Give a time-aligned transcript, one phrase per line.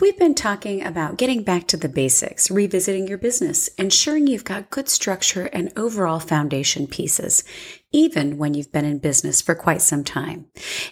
[0.00, 4.70] We've been talking about getting back to the basics, revisiting your business, ensuring you've got
[4.70, 7.44] good structure and overall foundation pieces,
[7.92, 10.46] even when you've been in business for quite some time.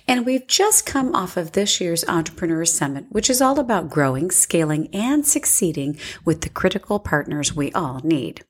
[0.06, 4.30] And we've just come off of this year's Entrepreneur Summit, which is all about growing,
[4.30, 8.44] scaling, and succeeding with the critical partners we all need.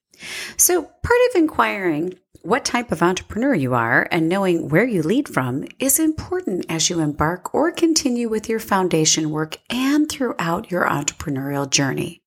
[0.57, 5.29] So, part of inquiring what type of entrepreneur you are and knowing where you lead
[5.29, 10.85] from is important as you embark or continue with your foundation work and throughout your
[10.87, 12.21] entrepreneurial journey.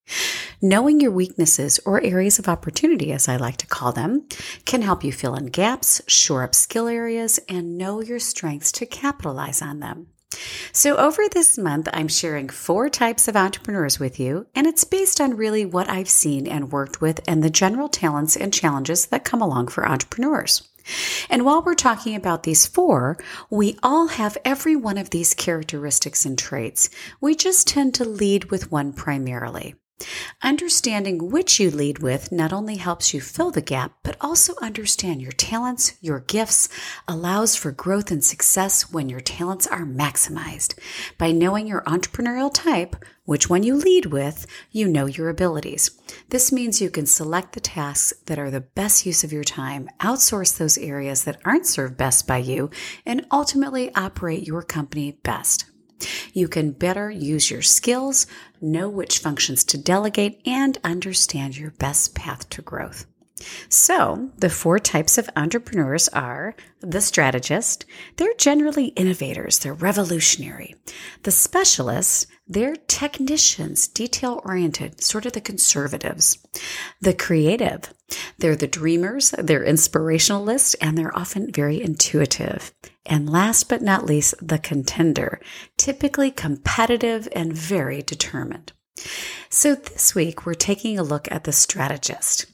[0.61, 4.25] Knowing your weaknesses or areas of opportunity, as I like to call them,
[4.65, 8.85] can help you fill in gaps, shore up skill areas, and know your strengths to
[8.85, 10.07] capitalize on them.
[10.71, 15.21] So, over this month, I'm sharing four types of entrepreneurs with you, and it's based
[15.21, 19.25] on really what I've seen and worked with and the general talents and challenges that
[19.25, 20.67] come along for entrepreneurs.
[21.29, 23.17] And while we're talking about these four,
[23.49, 26.89] we all have every one of these characteristics and traits.
[27.19, 29.75] We just tend to lead with one primarily.
[30.43, 35.21] Understanding which you lead with not only helps you fill the gap, but also understand
[35.21, 36.67] your talents, your gifts,
[37.07, 40.77] allows for growth and success when your talents are maximized.
[41.17, 45.89] By knowing your entrepreneurial type, which one you lead with, you know your abilities.
[46.29, 49.89] This means you can select the tasks that are the best use of your time,
[50.01, 52.69] outsource those areas that aren't served best by you,
[53.05, 55.65] and ultimately operate your company best.
[56.33, 58.27] You can better use your skills,
[58.61, 63.05] know which functions to delegate, and understand your best path to growth.
[63.67, 67.85] So, the four types of entrepreneurs are the strategist.
[68.15, 69.59] They're generally innovators.
[69.59, 70.75] They're revolutionary.
[71.23, 72.27] The specialists.
[72.47, 76.37] They're technicians, detail oriented, sort of the conservatives.
[77.01, 77.93] The creative.
[78.37, 79.31] They're the dreamers.
[79.31, 82.71] They're inspirationalists and they're often very intuitive.
[83.05, 85.39] And last but not least, the contender,
[85.77, 88.73] typically competitive and very determined.
[89.49, 92.47] So this week, we're taking a look at the strategist.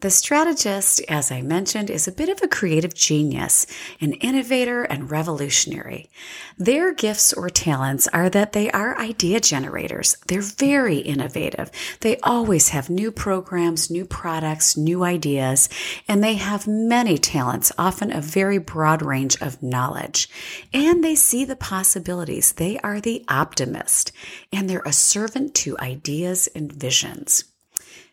[0.00, 3.66] The strategist, as I mentioned, is a bit of a creative genius,
[4.00, 6.08] an innovator and revolutionary.
[6.56, 10.16] Their gifts or talents are that they are idea generators.
[10.28, 11.72] They're very innovative.
[11.98, 15.68] They always have new programs, new products, new ideas,
[16.06, 20.30] and they have many talents, often a very broad range of knowledge.
[20.72, 22.52] And they see the possibilities.
[22.52, 24.12] They are the optimist,
[24.52, 27.42] and they're a servant to ideas and visions.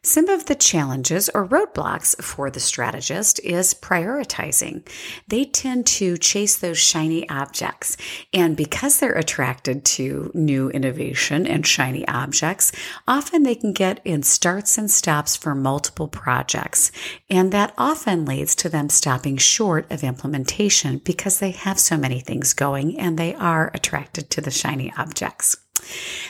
[0.05, 4.87] Some of the challenges or roadblocks for the strategist is prioritizing.
[5.27, 7.97] They tend to chase those shiny objects.
[8.31, 12.71] And because they're attracted to new innovation and shiny objects,
[13.07, 16.91] often they can get in starts and stops for multiple projects.
[17.27, 22.19] And that often leads to them stopping short of implementation because they have so many
[22.19, 25.57] things going and they are attracted to the shiny objects.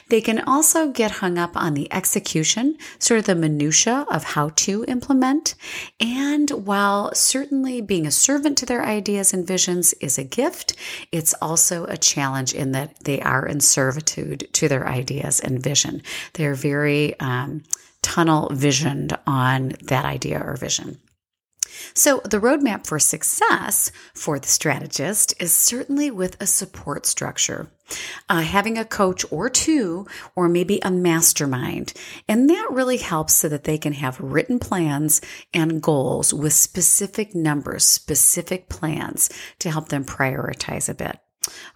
[0.10, 4.50] They can also get hung up on the execution, sort of the minutia of how
[4.50, 5.56] to implement.
[6.00, 10.76] And while certainly being a servant to their ideas and visions is a gift,
[11.12, 16.02] it's also a challenge in that they are in servitude to their ideas and vision.
[16.34, 17.64] They're very um,
[18.02, 21.00] tunnel visioned on that idea or vision.
[21.94, 27.70] So, the roadmap for success for the strategist is certainly with a support structure.
[28.30, 31.94] Uh, having a coach or two, or maybe a mastermind.
[32.28, 35.22] And that really helps so that they can have written plans
[35.54, 41.20] and goals with specific numbers, specific plans to help them prioritize a bit.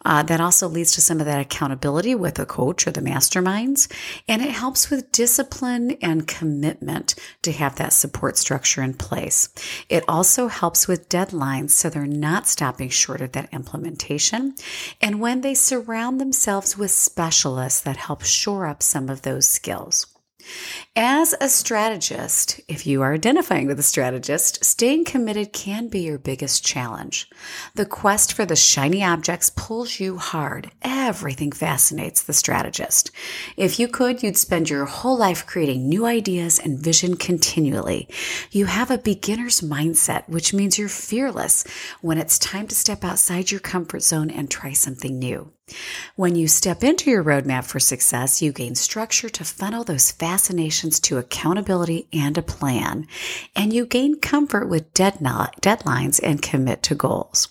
[0.05, 3.91] Uh, that also leads to some of that accountability with the coach or the masterminds.
[4.27, 9.49] And it helps with discipline and commitment to have that support structure in place.
[9.89, 14.55] It also helps with deadlines so they're not stopping short of that implementation.
[15.01, 20.07] And when they surround themselves with specialists that help shore up some of those skills.
[20.95, 26.17] As a strategist, if you are identifying with a strategist, staying committed can be your
[26.17, 27.29] biggest challenge.
[27.75, 30.71] The quest for the shiny objects pulls you hard.
[30.81, 33.11] Everything fascinates the strategist.
[33.55, 38.09] If you could, you'd spend your whole life creating new ideas and vision continually.
[38.51, 41.63] You have a beginner's mindset, which means you're fearless
[42.01, 45.53] when it's time to step outside your comfort zone and try something new.
[46.15, 50.99] When you step into your roadmap for success, you gain structure to funnel those fascinations
[51.01, 53.07] to accountability and a plan,
[53.55, 57.49] and you gain comfort with deadlines and commit to goals.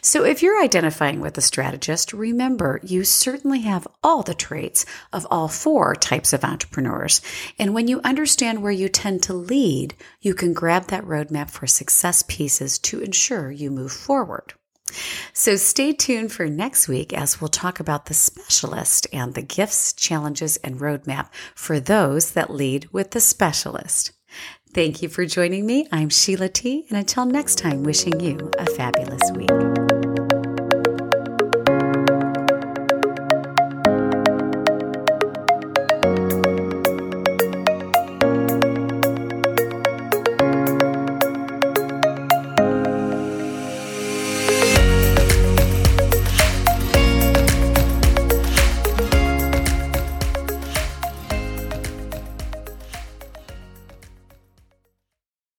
[0.00, 5.26] So, if you're identifying with a strategist, remember you certainly have all the traits of
[5.30, 7.20] all four types of entrepreneurs.
[7.58, 11.66] And when you understand where you tend to lead, you can grab that roadmap for
[11.66, 14.54] success pieces to ensure you move forward.
[15.32, 19.92] So stay tuned for next week as we'll talk about the specialist and the gifts,
[19.92, 24.12] challenges, and roadmap for those that lead with the specialist.
[24.74, 25.88] Thank you for joining me.
[25.90, 26.84] I'm Sheila T.
[26.88, 29.87] And until next time, wishing you a fabulous week.